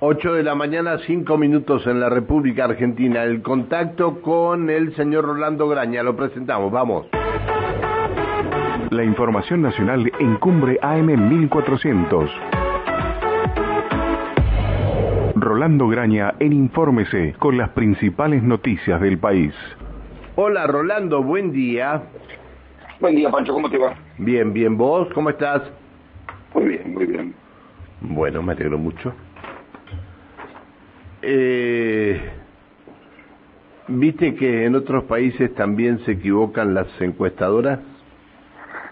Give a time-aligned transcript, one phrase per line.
[0.00, 3.24] 8 de la mañana, 5 minutos en la República Argentina.
[3.24, 6.04] El contacto con el señor Rolando Graña.
[6.04, 7.06] Lo presentamos, vamos.
[8.90, 12.30] La información nacional en Cumbre AM 1400.
[15.34, 19.52] Rolando Graña en Infórmese con las principales noticias del país.
[20.36, 22.04] Hola Rolando, buen día.
[23.00, 23.96] Buen día Pancho, ¿cómo te va?
[24.18, 24.76] Bien, bien.
[24.78, 25.62] ¿Vos cómo estás?
[26.54, 27.34] Muy bien, muy bien.
[28.00, 29.12] Bueno, me alegro mucho.
[31.22, 32.20] Eh,
[33.88, 37.80] ¿Viste que en otros países también se equivocan las encuestadoras?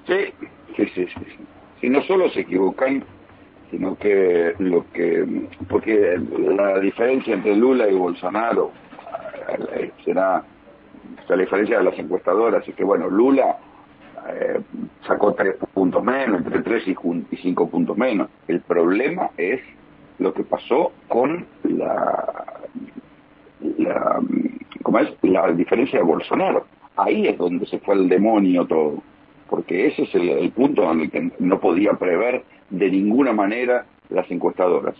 [0.06, 0.32] Sí,
[0.74, 1.46] sí, sí, sí.
[1.80, 1.88] sí.
[1.90, 3.04] no solo se equivocan,
[3.70, 5.48] sino que lo que...
[5.68, 8.72] Porque la diferencia entre Lula y Bolsonaro
[9.74, 10.42] eh, será...
[11.28, 13.58] La diferencia de las encuestadoras es que, bueno, Lula
[14.28, 14.60] eh,
[15.06, 18.28] sacó tres puntos menos, entre tres y cinco puntos menos.
[18.48, 19.60] El problema es
[20.18, 22.60] lo que pasó con la,
[23.78, 24.20] la
[24.82, 25.10] ¿cómo es?
[25.22, 26.66] la diferencia de Bolsonaro.
[26.96, 29.02] Ahí es donde se fue el demonio todo,
[29.50, 34.30] porque ese es el, punto en el que no podía prever de ninguna manera las
[34.30, 34.94] encuestadoras.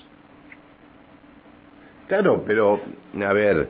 [2.09, 2.81] Claro, pero
[3.25, 3.69] a ver,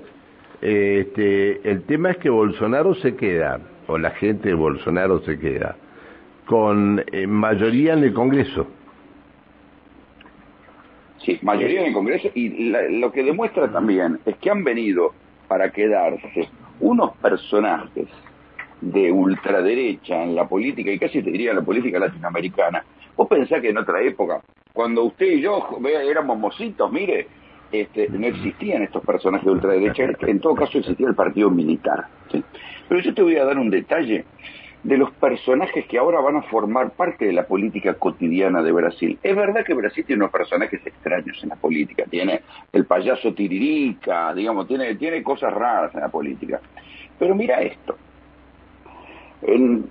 [0.61, 5.77] este, el tema es que Bolsonaro se queda, o la gente de Bolsonaro se queda,
[6.47, 8.67] con eh, mayoría en el Congreso.
[11.27, 15.13] Sí, mayoría en el Congreso y lo que demuestra también es que han venido
[15.49, 18.07] para quedarse unos personajes
[18.81, 22.85] de ultraderecha en la política y casi te diría en la política latinoamericana.
[23.17, 24.41] Vos pensás que en otra época,
[24.73, 27.27] cuando usted y yo éramos mocitos, mire,
[27.73, 32.07] este, no existían estos personajes de ultraderecha, en todo caso existía el partido militar.
[32.89, 34.25] Pero yo te voy a dar un detalle
[34.87, 39.19] de los personajes que ahora van a formar parte de la política cotidiana de Brasil.
[39.21, 44.33] Es verdad que Brasil tiene unos personajes extraños en la política, tiene el payaso Tiririca,
[44.33, 46.61] digamos, tiene, tiene cosas raras en la política.
[47.19, 47.97] Pero mira esto,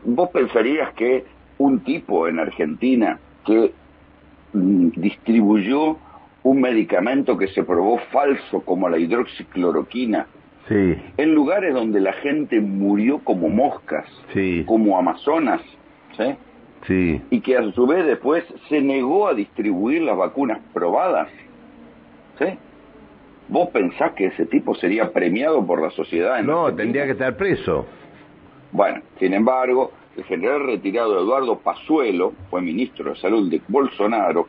[0.06, 1.26] vos pensarías que
[1.58, 3.74] un tipo en Argentina que
[4.54, 5.98] mm, distribuyó
[6.44, 10.26] un medicamento que se probó falso como la hidroxicloroquina
[10.68, 10.98] Sí.
[11.18, 14.64] En lugares donde la gente murió como moscas, sí.
[14.66, 15.62] como amazonas,
[16.18, 16.36] ¿sí?
[16.88, 17.22] Sí.
[17.30, 21.30] Y que a su vez después se negó a distribuir las vacunas probadas,
[22.40, 22.46] ¿sí?
[23.48, 26.42] ¿Vos pensás que ese tipo sería premiado por la sociedad?
[26.42, 27.86] no, tendría que estar preso.
[28.72, 34.48] Bueno, sin embargo, el general retirado Eduardo Pazuelo fue ministro de Salud de Bolsonaro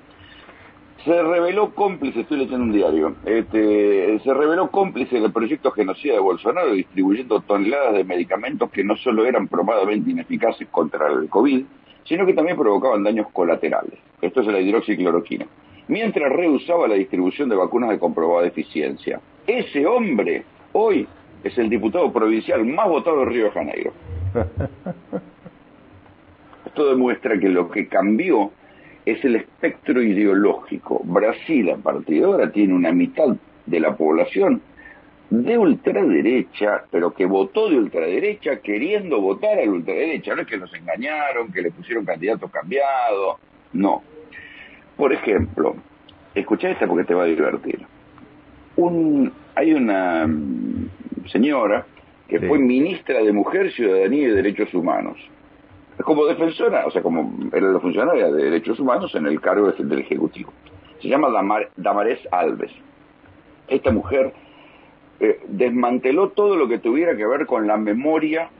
[1.06, 6.18] se reveló cómplice, estoy leyendo un diario, este, se reveló cómplice del proyecto genocida de
[6.18, 11.64] Bolsonaro distribuyendo toneladas de medicamentos que no solo eran probadamente ineficaces contra el COVID,
[12.02, 14.00] sino que también provocaban daños colaterales.
[14.20, 15.46] Esto es la hidroxicloroquina.
[15.86, 19.20] Mientras rehusaba la distribución de vacunas de comprobada eficiencia.
[19.46, 20.42] Ese hombre
[20.72, 21.06] hoy
[21.44, 23.92] es el diputado provincial más votado de Río de Janeiro.
[26.66, 28.50] Esto demuestra que lo que cambió
[29.06, 31.00] es el espectro ideológico.
[31.04, 34.60] Brasil a partir de ahora tiene una mitad de la población
[35.30, 40.34] de ultraderecha, pero que votó de ultraderecha queriendo votar a la ultraderecha.
[40.34, 43.38] No es que los engañaron, que le pusieron candidato cambiado,
[43.72, 44.02] no.
[44.96, 45.76] Por ejemplo,
[46.34, 47.86] escucha esta porque te va a divertir.
[48.76, 50.90] Un, hay una mm,
[51.30, 51.86] señora
[52.28, 55.16] que fue ministra de Mujer, Ciudadanía y Derechos Humanos
[56.04, 59.98] como defensora, o sea, como era la funcionaria de derechos humanos en el cargo del
[59.98, 60.52] Ejecutivo.
[61.00, 62.72] Se llama Damar, Damarés Alves.
[63.68, 64.32] Esta mujer
[65.20, 68.50] eh, desmanteló todo lo que tuviera que ver con la memoria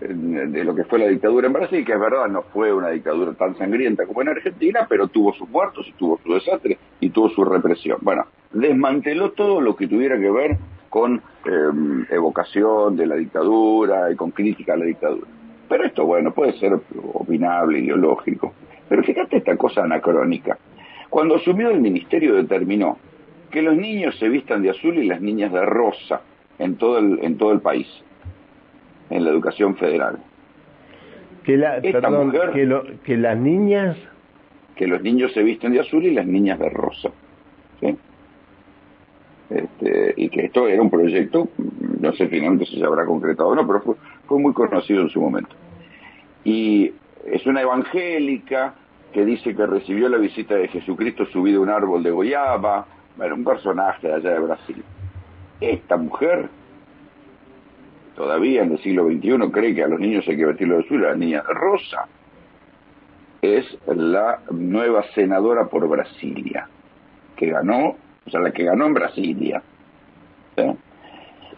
[0.00, 2.88] eh, de lo que fue la dictadura en Brasil, que es verdad, no fue una
[2.88, 7.10] dictadura tan sangrienta como en Argentina, pero tuvo sus muertos y tuvo su desastre y
[7.10, 7.98] tuvo su represión.
[8.00, 10.58] Bueno, desmanteló todo lo que tuviera que ver
[10.88, 15.28] con eh, evocación de la dictadura y con crítica a la dictadura.
[15.70, 16.72] Pero esto, bueno, puede ser
[17.14, 18.52] opinable, ideológico.
[18.88, 20.58] Pero fíjate esta cosa anacrónica.
[21.08, 22.98] Cuando asumió el ministerio determinó
[23.52, 26.22] que los niños se vistan de azul y las niñas de rosa
[26.58, 27.86] en todo el, en todo el país,
[29.10, 30.18] en la educación federal.
[31.44, 33.96] Que, la, perdón, que, que las niñas...
[34.74, 37.10] Que los niños se visten de azul y las niñas de rosa.
[37.78, 37.96] ¿sí?
[39.50, 41.48] Este, y que esto era un proyecto,
[42.00, 43.94] no sé finalmente si se habrá concretado o no, pero fue,
[44.30, 45.56] fue muy conocido en su momento.
[46.44, 46.92] Y
[47.26, 48.76] es una evangélica
[49.12, 52.86] que dice que recibió la visita de Jesucristo subido a un árbol de Goyaba,
[53.16, 54.84] bueno, un personaje de allá de Brasil.
[55.60, 56.48] Esta mujer,
[58.14, 61.02] todavía en el siglo XXI, cree que a los niños hay que vestirlo de azul,
[61.02, 62.06] la niña rosa.
[63.42, 66.68] Es la nueva senadora por Brasilia,
[67.34, 69.60] que ganó o sea, la que ganó en Brasilia.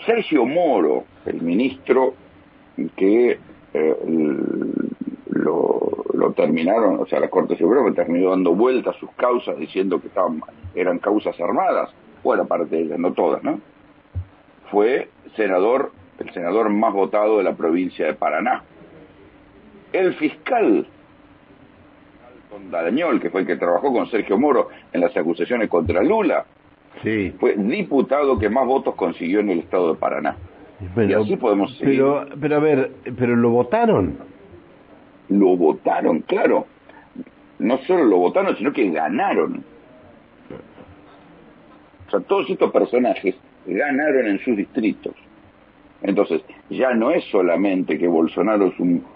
[0.06, 2.14] Sergio Moro, el ministro
[2.96, 3.38] que
[3.74, 3.96] eh,
[5.30, 5.80] lo,
[6.12, 10.08] lo, terminaron, o sea, la Corte Suprema terminó dando vueltas a sus causas diciendo que
[10.08, 10.42] estaban,
[10.74, 11.90] eran causas armadas,
[12.22, 13.60] buena parte de ellas, no todas, ¿no?
[14.70, 18.62] Fue senador, el senador más votado de la provincia de Paraná.
[19.92, 20.86] El fiscal
[22.70, 26.44] Darañol, que fue el que trabajó con Sergio Moro en las acusaciones contra Lula,
[27.02, 27.32] sí.
[27.38, 30.36] fue diputado que más votos consiguió en el estado de Paraná.
[30.96, 31.96] Y así podemos seguir.
[31.96, 34.18] Pero, pero a ver, ¿pero lo votaron?
[35.28, 36.66] Lo votaron, claro.
[37.58, 39.64] No solo lo votaron, sino que ganaron.
[42.06, 43.36] O sea, todos estos personajes
[43.66, 45.14] ganaron en sus distritos.
[46.02, 48.74] Entonces, ya no es solamente que Bolsonaro es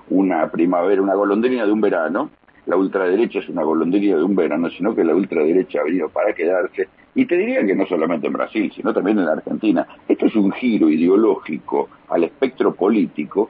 [0.09, 2.31] una primavera, una golondrina de un verano,
[2.67, 6.35] la ultraderecha es una golondrina de un verano, sino que la ultraderecha ha venido para
[6.35, 6.89] quedarse.
[7.15, 9.87] Y te diría que no solamente en Brasil, sino también en la Argentina.
[10.07, 13.49] Esto es un giro ideológico al espectro político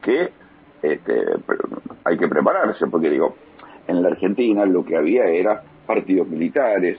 [0.00, 0.30] que
[0.80, 1.24] este,
[2.04, 3.34] hay que prepararse, porque digo,
[3.88, 6.98] en la Argentina lo que había era partidos militares,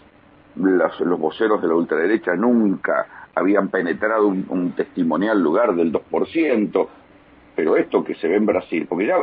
[0.57, 6.87] los, voceros de la ultraderecha nunca habían penetrado un, un testimonial lugar del 2%,
[7.55, 9.15] pero esto que se ve en Brasil, porque ya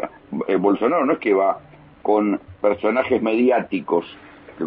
[0.49, 1.59] eh, Bolsonaro no es que va
[2.03, 4.05] con personajes mediáticos,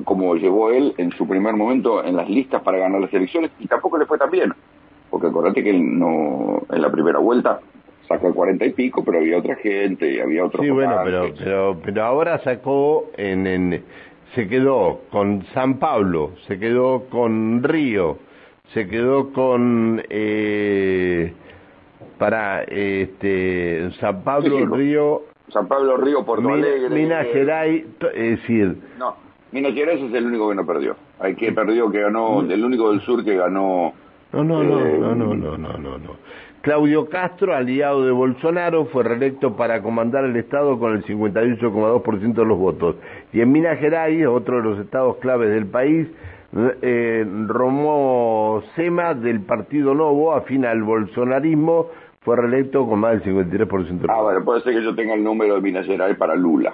[0.03, 3.67] como llevó él en su primer momento en las listas para ganar las elecciones, y
[3.67, 4.53] tampoco le fue tan bien,
[5.09, 7.59] porque acordate que él no, en la primera vuelta
[8.07, 10.63] sacó el cuarenta y pico, pero había otra gente y había otros.
[10.63, 13.83] Sí, bueno, pero, pero, pero ahora sacó en, en,
[14.35, 18.17] se quedó con San Pablo, se quedó con Río,
[18.73, 21.33] se quedó con eh,
[22.17, 26.89] para este San Pablo Sí, sí, Río San Pablo Río, Porto Mina- Alegre.
[26.95, 29.15] Minas eh, Gerais, es decir, No,
[29.51, 30.95] Minas Gerais es el único que no perdió.
[31.19, 33.94] Hay que perdió que ganó, el único del sur que ganó.
[34.33, 36.25] no, no, no, eh, no, no, no, no, no, no.
[36.62, 42.45] Claudio Castro, aliado de Bolsonaro, fue reelecto para comandar el Estado con el 58,2% de
[42.45, 42.95] los votos.
[43.33, 46.07] Y en Minas Gerais, otro de los estados claves del país,
[46.81, 51.88] eh, Romo Sema, del Partido Novo, afín al bolsonarismo,
[52.25, 55.13] fue reelecto con más del 53% de los Ah, bueno, puede ser que yo tenga
[55.13, 56.74] el número de Gerais para Lula.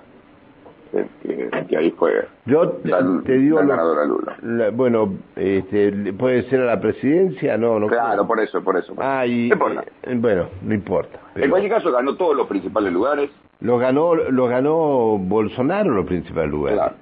[0.92, 4.36] Que, que ahí fue Yo te, la, te digo la lo- Lula.
[4.42, 7.88] la- bueno, este, puede ser a la presidencia, no, no.
[7.88, 8.28] Claro, creo.
[8.28, 8.94] por eso, por eso.
[8.98, 9.84] Ah, y, No importa.
[10.04, 11.18] eh, bueno, no importa.
[11.34, 13.30] pero En cualquier caso, ganó todos los principales lugares.
[13.62, 16.80] lo ganó, lo ganó Bolsonaro los principales lugares.
[16.80, 16.96] Claro.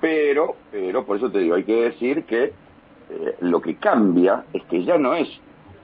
[0.00, 4.62] Pero, pero, por eso te digo, hay que decir que eh, lo que cambia es
[4.70, 5.28] que ya no es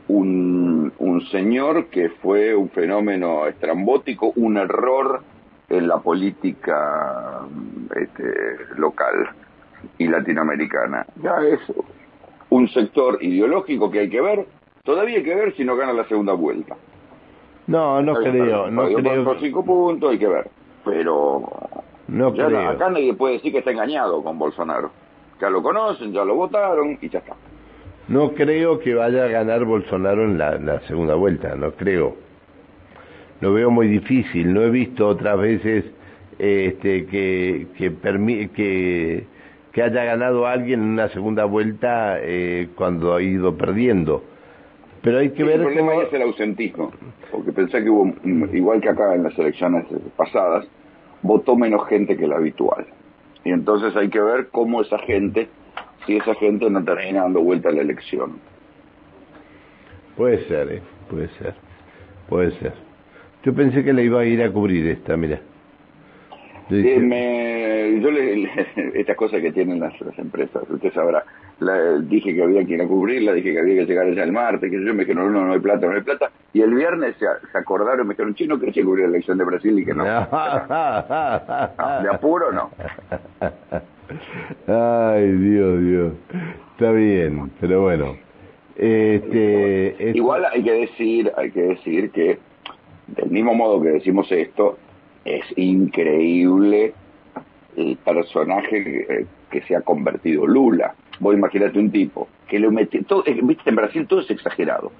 [0.08, 5.22] un, un señor que fue un fenómeno estrambótico, un error
[5.68, 7.40] en la política
[7.96, 8.32] este,
[8.76, 9.30] local
[9.98, 11.06] y latinoamericana.
[11.22, 11.60] Ya es
[12.50, 14.46] un sector ideológico que hay que ver.
[14.84, 16.76] Todavía hay que ver si no gana la segunda vuelta.
[17.66, 20.50] No, no bien, creo, no creo, por cinco puntos, hay que ver.
[20.84, 21.42] Pero
[22.08, 22.68] no ya creo.
[22.68, 24.90] acá nadie puede decir que está engañado con Bolsonaro.
[25.40, 27.34] Ya lo conocen, ya lo votaron y ya está.
[28.08, 32.16] No creo que vaya a ganar Bolsonaro en la, la segunda vuelta, no creo.
[33.40, 34.52] Lo veo muy difícil.
[34.52, 35.84] No he visto otras veces
[36.38, 39.24] este, que que, permi- que
[39.72, 44.22] que haya ganado alguien en una segunda vuelta eh, cuando ha ido perdiendo.
[45.02, 46.02] Pero hay que el ver problema cómo...
[46.02, 46.92] es el ausentismo,
[47.32, 49.84] porque pensé que hubo, mm, igual que acá en las elecciones
[50.16, 50.66] pasadas,
[51.22, 52.86] votó menos gente que la habitual.
[53.44, 55.48] Y entonces hay que ver cómo esa gente,
[56.06, 58.38] si esa gente no termina dando vuelta a la elección.
[60.16, 61.54] Puede ser, eh, puede ser,
[62.28, 62.72] puede ser.
[63.42, 65.40] Yo pensé que le iba a ir a cubrir esta, mira.
[66.70, 68.50] Yo dije, Eh, me- yo le, le-
[68.94, 71.24] estas cosas que tienen las, las empresas, usted sabrá,
[71.60, 74.32] la- dije que había que ir a cubrirla, dije que había que llegar allá el
[74.32, 77.16] martes, que yo me dijeron, no, no hay plata, no hay plata, y el viernes
[77.18, 79.78] se, se acordaron, me dijeron, chino, ¿querés que cubrir la elección de Brasil?
[79.78, 80.04] Y que no.
[80.04, 80.20] No,
[82.02, 82.70] de apuro no.
[84.66, 86.12] Ay, Dios, Dios.
[86.72, 88.16] Está bien, pero bueno.
[88.76, 92.38] Este, es- Igual hay que decir, hay que decir que,
[93.08, 94.78] del mismo modo que decimos esto,
[95.24, 96.92] es increíble
[97.76, 100.94] el personaje que, que se ha convertido Lula.
[101.20, 104.92] Vos imagínate un tipo que lo metió, eh, viste, en Brasil todo es exagerado.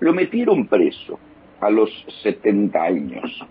[0.00, 1.18] Lo metieron preso
[1.60, 1.90] a los
[2.22, 3.46] 70 años.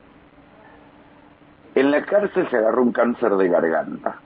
[1.75, 4.19] En la cárcel se agarró un cáncer de garganta.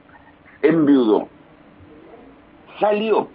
[0.67, 1.27] Enviudó.
[2.79, 3.27] Salió.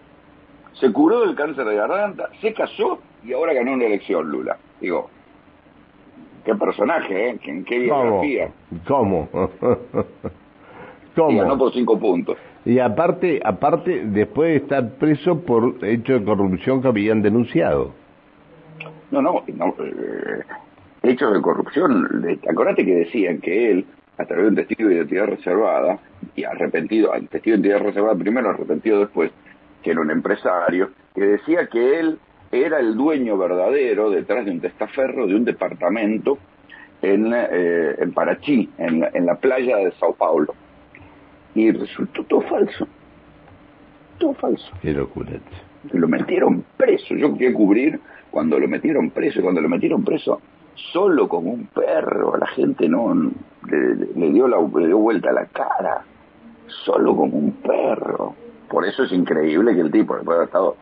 [0.74, 4.56] Se curó del cáncer de garganta, se casó y ahora ganó una elección Lula.
[4.80, 5.10] Digo,
[6.44, 7.38] qué personaje, ¿eh?
[7.44, 8.02] ¿En qué ¿Cómo?
[8.22, 8.50] biografía?
[8.86, 9.28] ¿Cómo?
[11.16, 11.58] Y ganó ¿Cómo?
[11.64, 12.38] por cinco puntos.
[12.64, 17.92] Y aparte, aparte, después de estar preso por hecho de corrupción que habían denunciado.
[19.10, 20.44] No, no, no eh,
[21.02, 22.24] hechos de corrupción.
[22.48, 23.86] Acordate que decían que él,
[24.20, 25.98] a través de un testigo de identidad reservada,
[26.36, 29.30] y arrepentido, al testigo de identidad reservada primero, arrepentido después,
[29.82, 32.18] que era un empresario, que decía que él
[32.52, 36.38] era el dueño verdadero detrás de un testaferro de un departamento
[37.00, 40.54] en, eh, en Parachi, en, en la playa de Sao Paulo.
[41.54, 42.86] Y resultó todo falso.
[44.18, 44.70] Todo falso.
[44.82, 45.30] Qué locura.
[45.92, 47.14] Lo metieron preso.
[47.14, 47.98] Yo quería cubrir
[48.30, 49.40] cuando lo metieron preso.
[49.42, 50.40] Cuando lo metieron preso,
[50.92, 52.36] solo como un perro.
[52.36, 56.02] La gente no le, dio, la, le dio vuelta la cara.
[56.84, 58.34] Solo como un perro.
[58.68, 60.76] Por eso es increíble que el tipo, después de haber estado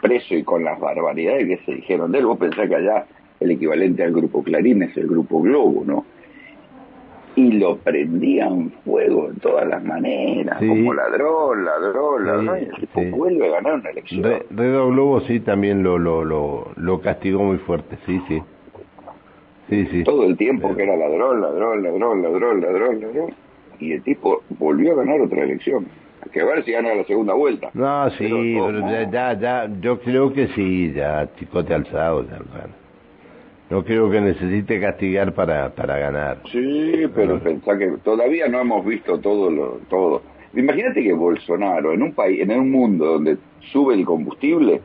[0.00, 3.06] preso y con las barbaridades que se dijeron de él, vos pensás que allá
[3.40, 6.04] el equivalente al grupo Clarín es el grupo Globo, ¿no?
[7.36, 13.16] y lo prendían fuego de todas las maneras, como ladrón, ladrón, ladrón, y el tipo
[13.16, 14.22] vuelve a ganar una elección.
[14.50, 18.40] Redo Globo sí también lo, lo, lo, lo, castigó muy fuerte, sí, sí.
[19.68, 20.04] Sí, sí.
[20.04, 23.34] Todo el tiempo que era ladrón, ladrón, ladrón, ladrón, ladrón, ladrón.
[23.80, 25.86] Y el tipo volvió a ganar otra elección.
[26.32, 27.70] Que ver si gana la segunda vuelta.
[27.74, 32.38] No, sí, pero, ya, ya, ya, yo creo que sí, ya, chicote alzado, ya,
[33.70, 36.38] no creo que necesite castigar para, para ganar.
[36.52, 40.22] Sí, pero pensá que todavía no hemos visto todo lo todo.
[40.54, 43.38] Imagínate que Bolsonaro en un país, en un mundo donde
[43.72, 44.80] sube el combustible,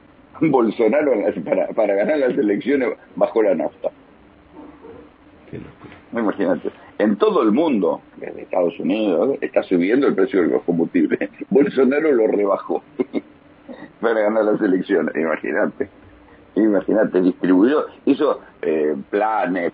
[0.40, 1.12] Bolsonaro
[1.44, 3.90] para, para ganar las elecciones bajó la nafta.
[6.12, 11.30] Imagínate, en todo el mundo, desde Estados Unidos, está subiendo el precio del combustible.
[11.50, 12.82] Bolsonaro lo rebajó
[14.00, 15.88] para ganar las elecciones, imagínate.
[16.56, 19.72] Imagínate, distribuyó, hizo eh, planes,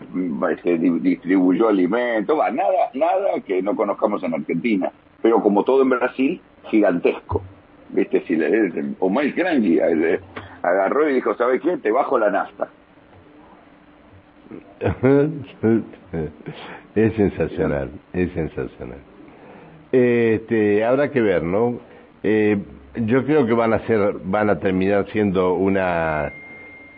[0.62, 4.92] se distribuyó alimentos, nada, nada que no conozcamos en Argentina,
[5.22, 6.40] pero como todo en Brasil,
[6.70, 7.42] gigantesco.
[7.88, 8.22] ¿Viste?
[8.26, 10.20] Si le, o Mike Grangi eh,
[10.62, 11.76] agarró y dijo, ¿sabes qué?
[11.78, 12.68] Te bajo la nafta.
[16.94, 18.98] es sensacional, es sensacional.
[19.92, 21.78] Este, habrá que ver, ¿no?
[22.22, 22.58] Eh,
[22.96, 26.32] yo creo que van a ser, van a terminar siendo una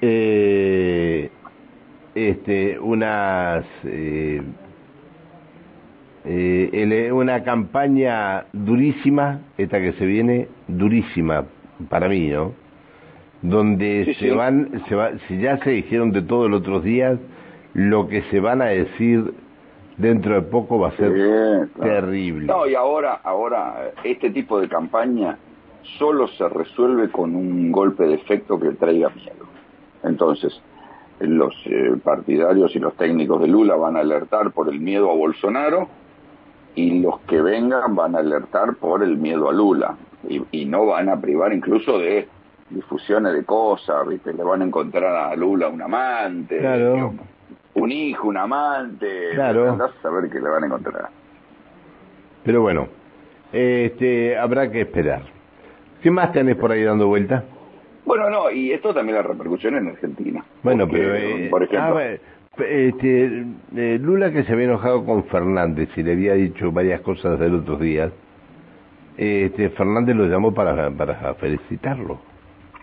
[0.01, 1.31] eh,
[2.15, 4.43] este, unas eh,
[6.25, 11.47] eh, una campaña durísima, esta que se viene, durísima
[11.89, 12.53] para mí, ¿no?
[13.41, 17.19] Donde se van, se va, si ya se dijeron de todos los otros días,
[17.79, 19.33] lo que se van a decir
[19.99, 22.47] dentro de poco va a ser terrible.
[22.47, 25.39] No, y ahora, ahora, este tipo de campaña
[25.97, 29.47] solo se resuelve con un golpe de efecto que traiga miedo.
[30.03, 30.61] Entonces,
[31.21, 35.15] los eh, partidarios y los técnicos de Lula van a alertar por el miedo a
[35.15, 35.89] Bolsonaro
[36.75, 39.97] y los que vengan van a alertar por el miedo a Lula
[40.29, 42.29] y, no van a privar incluso de
[42.71, 44.35] difusiones de cosas, ¿viste?
[44.35, 46.61] Le van a encontrar a Lula un amante,
[47.79, 49.73] un hijo, un amante, claro.
[49.73, 51.09] a saber qué le van a encontrar.
[52.45, 52.89] Pero bueno,
[53.53, 55.23] este, habrá que esperar.
[56.03, 57.45] ¿Qué más tenés por ahí dando vuelta?
[58.05, 60.45] Bueno, no, y esto también la repercusión en Argentina.
[60.63, 62.01] Bueno, pero, eh, por ejemplo...
[62.01, 63.45] este,
[63.77, 67.57] eh, Lula que se había enojado con Fernández y le había dicho varias cosas del
[67.57, 68.13] otros días,
[69.17, 72.28] este, Fernández lo llamó para, para felicitarlo.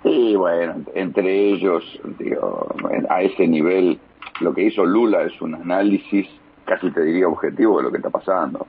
[0.06, 1.84] Sí, bueno, entre ellos,
[2.20, 2.68] digo,
[3.10, 3.98] a ese nivel,
[4.40, 6.28] lo que hizo Lula es un análisis,
[6.64, 8.68] casi te diría objetivo, de lo que está pasando.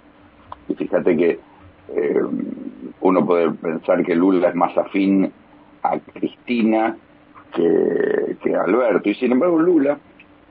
[0.67, 1.39] Y fíjate que
[1.95, 2.21] eh,
[3.03, 5.31] uno puede pensar que Lula es más afín
[5.83, 6.97] a Cristina
[7.55, 9.11] que, que Alberto.
[9.11, 9.99] Y sin embargo Lula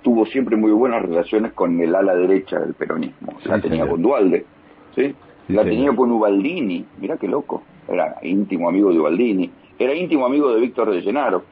[0.03, 3.33] tuvo siempre muy buenas relaciones con el ala derecha del peronismo.
[3.43, 4.45] la tenía con Dualde,
[4.93, 5.15] ¿sí?
[5.47, 10.53] la tenía con Ubaldini, mira qué loco, era íntimo amigo de Ubaldini, era íntimo amigo
[10.53, 11.43] de Víctor de Llenaro.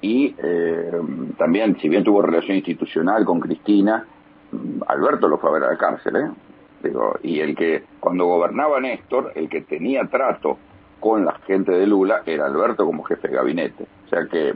[0.00, 0.90] Y eh,
[1.38, 4.06] también, si bien tuvo relación institucional con Cristina,
[4.86, 6.30] Alberto lo fue a ver a la cárcel, ¿eh?
[6.82, 10.58] Digo, y el que, cuando gobernaba Néstor, el que tenía trato
[11.00, 13.86] con la gente de Lula era Alberto como jefe de gabinete.
[14.06, 14.54] O sea que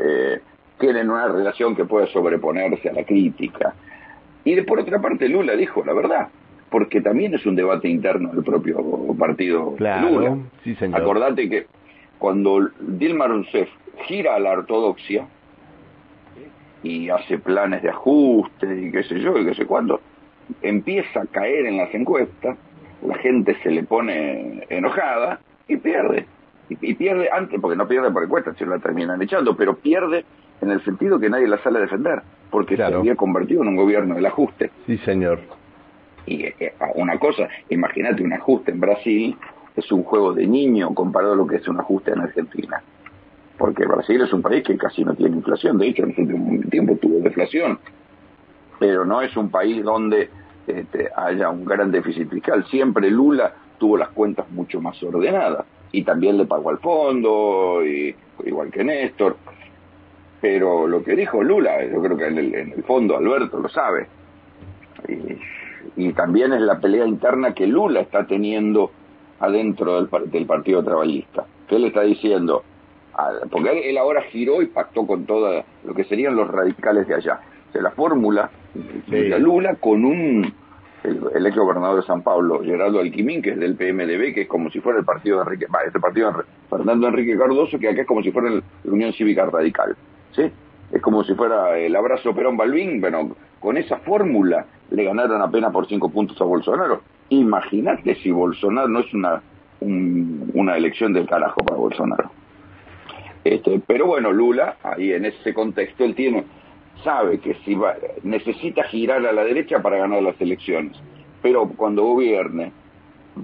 [0.00, 0.40] eh,
[0.78, 3.74] tienen una relación que puede sobreponerse a la crítica.
[4.44, 6.28] Y de, por otra parte Lula dijo la verdad,
[6.70, 8.78] porque también es un debate interno del propio
[9.18, 10.38] partido Lula.
[10.92, 11.66] Acordate que
[12.22, 13.68] cuando Dilma Rousseff
[14.06, 15.26] gira a la ortodoxia
[16.84, 20.00] y hace planes de ajuste y qué sé yo y qué sé cuándo,
[20.62, 22.56] empieza a caer en las encuestas,
[23.04, 26.26] la gente se le pone enojada y pierde.
[26.68, 30.24] Y, pierde antes, porque no pierde por encuesta, si la terminan echando, pero pierde
[30.60, 33.76] en el sentido que nadie la sale a defender, porque se había convertido en un
[33.76, 34.70] gobierno del ajuste.
[34.86, 35.40] Sí, señor.
[36.24, 39.36] Y eh, una cosa, imagínate un ajuste en Brasil,
[39.76, 42.82] es un juego de niño comparado a lo que es un ajuste en Argentina.
[43.56, 46.96] Porque Brasil es un país que casi no tiene inflación, de hecho en el tiempo
[46.96, 47.78] tuvo deflación,
[48.78, 50.28] pero no es un país donde
[50.66, 52.64] este, haya un gran déficit fiscal.
[52.66, 58.14] Siempre Lula tuvo las cuentas mucho más ordenadas y también le pagó al fondo, y,
[58.44, 59.36] igual que Néstor.
[60.40, 64.08] Pero lo que dijo Lula, yo creo que en el, fondo Alberto lo sabe,
[65.96, 68.90] y, también es la pelea interna que Lula está teniendo
[69.42, 71.44] adentro del, del Partido Trabajista.
[71.68, 72.64] ¿Qué le está diciendo?
[73.50, 77.40] porque él, ahora giró y pactó con todo lo que serían los radicales de allá.
[77.68, 80.54] O sea, la fórmula de Lula con un
[81.04, 84.70] el, ex gobernador de San Pablo, Gerardo Alquimín, que es del PMDB, que es como
[84.70, 88.06] si fuera el partido de Enrique, este partido de Fernando Enrique Cardoso, que acá es
[88.06, 89.96] como si fuera la Unión Cívica Radical,
[90.30, 90.50] ¿sí?
[90.90, 95.72] Es como si fuera el abrazo Perón Balvin, bueno, con esa fórmula le ganaron apenas
[95.72, 97.02] por cinco puntos a Bolsonaro.
[97.30, 99.42] Imagínate si Bolsonaro no es una,
[99.80, 102.30] una elección del carajo para Bolsonaro.
[103.44, 106.44] Este, pero bueno, Lula, ahí en ese contexto, él tiene
[107.02, 110.96] sabe que si va, necesita girar a la derecha para ganar las elecciones,
[111.40, 112.72] pero cuando gobierne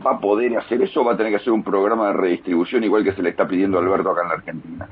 [0.07, 3.05] va a poder hacer eso, va a tener que hacer un programa de redistribución igual
[3.05, 4.89] que se le está pidiendo a Alberto acá en la Argentina.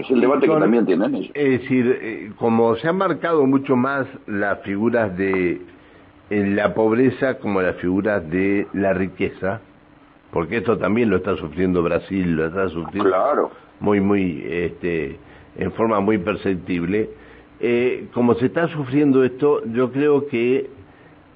[0.00, 1.30] Es el debate que también tienen ellos.
[1.34, 5.60] Es decir, eh, como se han marcado mucho más las figuras de
[6.30, 9.60] la pobreza como las figuras de la riqueza,
[10.30, 13.50] porque esto también lo está sufriendo Brasil, lo está sufriendo claro.
[13.80, 15.18] muy, muy, este,
[15.56, 17.10] en forma muy perceptible.
[17.58, 20.70] Eh, como se está sufriendo esto, yo creo que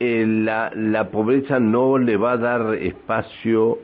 [0.00, 3.78] eh, la, la pobreza no le va a dar espacio,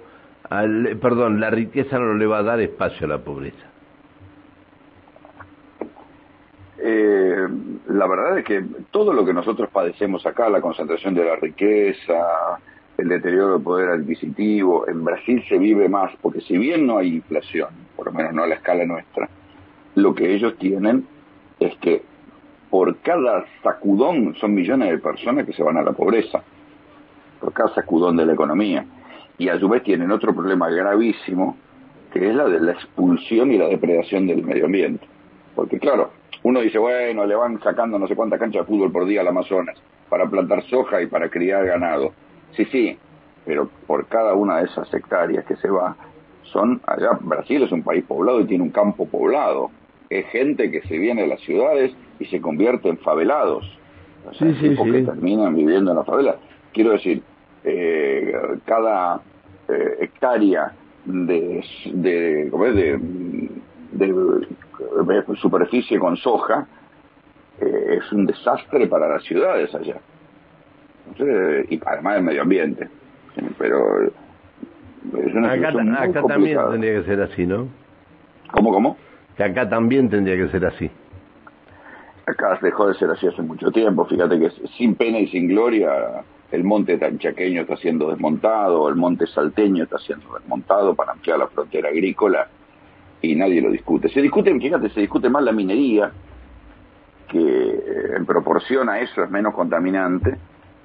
[0.48, 3.66] al, perdón, la riqueza no le va a dar espacio a la pobreza.
[6.82, 7.46] Eh,
[7.90, 12.58] la verdad es que todo lo que nosotros padecemos acá, la concentración de la riqueza,
[12.96, 17.16] el deterioro del poder adquisitivo, en Brasil se vive más, porque si bien no hay
[17.16, 19.28] inflación, por lo menos no a la escala nuestra,
[19.96, 21.06] lo que ellos tienen
[21.58, 22.02] es que
[22.70, 26.42] por cada sacudón son millones de personas que se van a la pobreza,
[27.40, 28.86] por cada sacudón de la economía.
[29.36, 31.56] Y a su vez tienen otro problema gravísimo,
[32.12, 35.04] que es la de la expulsión y la depredación del medio ambiente.
[35.56, 39.06] Porque claro, uno dice, bueno, le van sacando no sé cuántas canchas de fútbol por
[39.06, 39.76] día al Amazonas
[40.08, 42.12] para plantar soja y para criar ganado.
[42.56, 42.98] Sí, sí,
[43.44, 45.96] pero por cada una de esas hectáreas que se va,
[46.42, 49.70] son allá, Brasil es un país poblado y tiene un campo poblado
[50.10, 53.64] es gente que se viene de las ciudades y se convierte en favelados.
[54.28, 56.36] O sea, sí, que terminan viviendo en las favelas.
[56.72, 57.22] Quiero decir,
[57.64, 58.32] eh,
[58.66, 59.22] cada
[59.68, 60.72] eh, hectárea
[61.04, 62.50] de, de,
[63.92, 64.46] de,
[65.36, 66.66] superficie con soja
[67.60, 69.96] eh, es un desastre para las ciudades allá.
[71.68, 72.88] y además del medio ambiente.
[73.58, 77.68] Pero es una acá, acá también tendría que ser así, ¿no?
[78.52, 78.96] ¿Cómo, cómo?
[79.40, 80.90] que acá también tendría que ser así.
[82.26, 85.90] Acá dejó de ser así hace mucho tiempo, fíjate que sin pena y sin gloria
[86.52, 91.46] el monte tanchaqueño está siendo desmontado, el monte salteño está siendo desmontado para ampliar la
[91.46, 92.48] frontera agrícola
[93.22, 94.08] y nadie lo discute.
[94.08, 96.10] Se discute, fíjate, se discute más la minería,
[97.28, 100.36] que eh, en proporción a eso es menos contaminante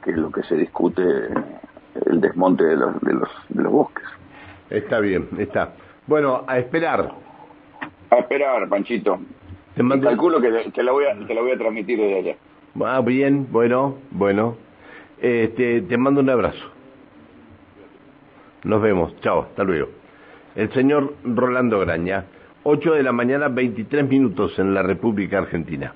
[0.04, 1.02] que lo que se discute
[2.06, 4.06] el desmonte de los, de los, de los bosques.
[4.70, 5.74] Está bien, está.
[6.08, 7.12] Bueno, a esperar.
[8.10, 9.20] A esperar, Panchito.
[9.76, 12.36] Te Calculo que te, la voy a, te la voy a transmitir desde allá.
[12.82, 14.56] Ah, bien, bueno, bueno.
[15.22, 16.72] Este, te mando un abrazo.
[18.64, 19.20] Nos vemos.
[19.22, 19.90] Chao, hasta luego.
[20.56, 22.26] El señor Rolando Graña,
[22.64, 25.94] 8 de la mañana, 23 minutos en la República Argentina.